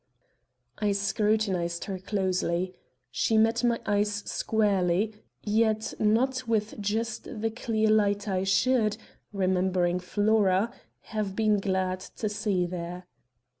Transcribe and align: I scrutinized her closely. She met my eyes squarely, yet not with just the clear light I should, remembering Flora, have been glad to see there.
I 0.79 0.93
scrutinized 0.93 1.85
her 1.85 1.99
closely. 1.99 2.73
She 3.11 3.37
met 3.37 3.63
my 3.63 3.79
eyes 3.85 4.09
squarely, 4.25 5.13
yet 5.43 5.93
not 5.99 6.47
with 6.47 6.79
just 6.79 7.25
the 7.41 7.51
clear 7.51 7.91
light 7.91 8.27
I 8.27 8.43
should, 8.43 8.97
remembering 9.31 9.99
Flora, 9.99 10.73
have 11.13 11.35
been 11.35 11.59
glad 11.59 11.99
to 11.99 12.29
see 12.29 12.65
there. 12.65 13.05